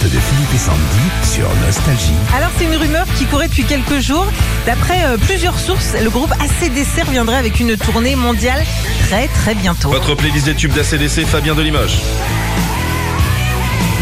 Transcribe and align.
de 0.00 0.08
Philippe 0.08 0.54
et 0.54 0.58
Sandy 0.58 0.80
sur 1.22 1.48
Nostalgie. 1.66 2.14
Alors 2.34 2.50
c'est 2.56 2.64
une 2.64 2.76
rumeur 2.76 3.04
qui 3.16 3.26
courait 3.26 3.48
depuis 3.48 3.64
quelques 3.64 4.00
jours. 4.00 4.26
D'après 4.64 5.04
euh, 5.04 5.18
plusieurs 5.18 5.58
sources, 5.58 5.94
le 6.00 6.08
groupe 6.08 6.32
ACDC 6.32 7.06
reviendrait 7.06 7.36
avec 7.36 7.60
une 7.60 7.76
tournée 7.76 8.16
mondiale 8.16 8.64
très 9.08 9.28
très 9.28 9.54
bientôt. 9.54 9.90
Votre 9.90 10.14
playlist 10.14 10.46
des 10.46 10.54
tubes 10.54 10.72
d'ACDC, 10.72 11.26
Fabien 11.26 11.54
de 11.54 11.62
Limoges. 11.62 12.00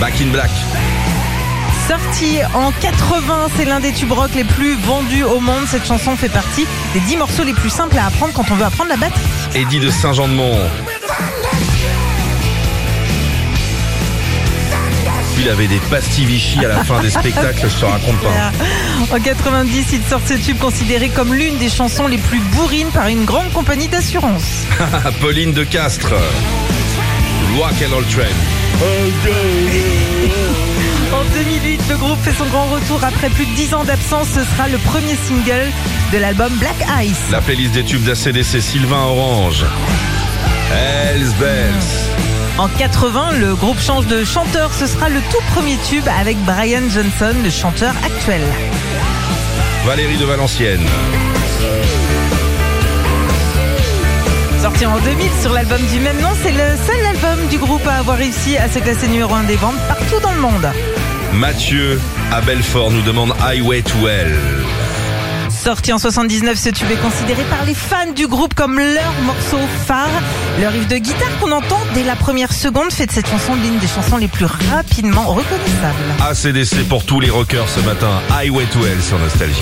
Back 0.01 0.15
in 0.21 0.29
Black. 0.29 0.51
Sorti 1.89 2.39
en 2.55 2.71
80, 2.71 3.49
c'est 3.57 3.65
l'un 3.65 3.81
des 3.81 3.93
tubes 3.93 4.13
rock 4.13 4.31
les 4.37 4.45
plus 4.45 4.77
vendus 4.77 5.25
au 5.25 5.41
monde. 5.41 5.65
Cette 5.67 5.87
chanson 5.87 6.15
fait 6.15 6.29
partie 6.29 6.67
des 6.95 7.01
10 7.01 7.17
morceaux 7.17 7.43
les 7.43 7.55
plus 7.55 7.71
simples 7.71 7.99
à 7.99 8.07
apprendre 8.07 8.33
quand 8.33 8.49
on 8.51 8.55
veut 8.55 8.65
apprendre 8.65 8.91
la 8.91 8.97
batterie. 8.97 9.21
Eddie 9.57 9.81
de 9.81 9.91
Saint-Jean-de-Mont. 9.91 10.57
Il 15.41 15.49
avait 15.49 15.69
des 15.69 15.81
pastilles 15.91 16.27
Vichy 16.27 16.63
à 16.67 16.69
la 16.69 16.85
fin 16.85 17.01
des 17.01 17.09
spectacles, 17.09 17.67
je 17.67 17.81
te 17.81 17.85
raconte 17.87 18.21
pas. 18.21 18.53
En 19.11 19.19
90, 19.19 19.87
il 19.95 20.03
sort 20.03 20.21
ce 20.27 20.35
tube 20.35 20.59
considéré 20.59 21.09
comme 21.09 21.33
l'une 21.33 21.57
des 21.57 21.71
chansons 21.71 22.07
les 22.07 22.19
plus 22.19 22.41
bourrines 22.41 22.91
par 22.91 23.09
une 23.09 23.25
grande 23.25 23.51
compagnie 23.53 23.89
d'assurance. 23.89 24.67
Pauline 25.21 25.55
de 25.55 25.65
Castres. 25.65 26.13
Walk 27.59 27.75
and 27.83 28.03
Train. 28.11 28.37
En 31.13 31.25
2008, 31.25 31.81
le 31.89 31.97
groupe 31.97 32.21
fait 32.23 32.33
son 32.33 32.47
grand 32.47 32.67
retour 32.67 33.03
après 33.03 33.31
plus 33.31 33.47
de 33.47 33.55
10 33.55 33.75
ans 33.75 33.85
d'absence. 33.85 34.29
Ce 34.29 34.45
sera 34.45 34.69
le 34.69 34.79
premier 34.79 35.17
single 35.27 35.73
de 36.13 36.19
l'album 36.19 36.53
Black 36.59 36.77
Ice. 37.03 37.19
La 37.33 37.41
playlist 37.41 37.73
des 37.73 37.83
tubes 37.83 38.05
d'ACDC, 38.05 38.61
Sylvain 38.61 39.05
Orange. 39.05 39.65
Hells 40.71 41.33
Bells. 41.41 42.30
En 42.61 42.69
80, 42.69 43.39
le 43.39 43.55
groupe 43.55 43.81
change 43.81 44.07
de 44.07 44.23
chanteur. 44.23 44.75
Ce 44.75 44.87
sera 44.87 45.09
le 45.09 45.21
tout 45.31 45.43
premier 45.55 45.79
tube 45.89 46.07
avec 46.21 46.37
Brian 46.45 46.83
Johnson, 46.91 47.35
le 47.43 47.49
chanteur 47.49 47.95
actuel. 48.05 48.43
Valérie 49.87 50.19
de 50.19 50.27
Valenciennes. 50.27 50.87
Sorti 54.61 54.85
en 54.85 54.99
2000 54.99 55.27
sur 55.41 55.55
l'album 55.55 55.81
du 55.91 56.01
même 56.01 56.21
nom, 56.21 56.29
c'est 56.43 56.53
le 56.53 56.77
seul 56.87 57.07
album 57.07 57.47
du 57.49 57.57
groupe 57.57 57.87
à 57.87 57.95
avoir 57.95 58.19
réussi 58.19 58.59
à 58.59 58.69
se 58.69 58.79
classer 58.79 59.09
numéro 59.09 59.35
1 59.35 59.45
des 59.45 59.57
ventes 59.57 59.81
partout 59.89 60.21
dans 60.23 60.33
le 60.33 60.41
monde. 60.43 60.69
Mathieu 61.33 61.99
à 62.31 62.43
Belfort 62.43 62.91
nous 62.91 63.01
demande 63.01 63.33
Highway 63.41 63.81
to 63.81 64.07
Hell. 64.07 64.37
Sorti 65.63 65.93
en 65.93 65.99
79, 65.99 66.59
ce 66.59 66.71
tube 66.71 66.91
est 66.91 67.03
considéré 67.03 67.43
par 67.51 67.67
les 67.67 67.75
fans 67.75 68.13
du 68.17 68.27
groupe 68.27 68.55
comme 68.55 68.79
leur 68.79 69.13
morceau 69.25 69.59
phare. 69.87 70.09
Le 70.59 70.69
riff 70.69 70.89
de 70.89 70.97
guitare 70.97 71.39
qu'on 71.39 71.53
entend 71.53 71.79
dès 71.93 72.03
la 72.03 72.17
première 72.17 72.53
seconde 72.53 72.91
fait 72.91 73.05
de 73.05 73.13
cette 73.13 73.29
chanson 73.29 73.55
l'une 73.57 73.79
des 73.79 73.87
chansons 73.87 74.17
les 74.17 74.29
plus 74.29 74.47
rapidement 74.47 75.27
reconnaissables. 75.27 76.57
ACDC 76.59 76.89
pour 76.89 77.05
tous 77.05 77.21
les 77.21 77.29
rockers 77.29 77.69
ce 77.69 77.81
matin. 77.81 78.23
Highway 78.31 78.65
to 78.73 78.79
Hell 78.87 79.03
sur 79.03 79.19
Nostalgie. 79.19 79.61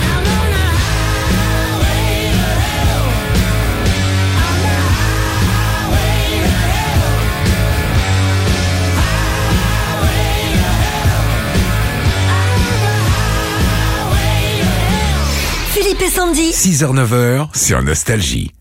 Philippe 15.89 16.03
et 16.03 16.09
Sandy. 16.09 16.51
6h-9h 16.51 17.57
sur 17.57 17.81
Nostalgie. 17.81 18.51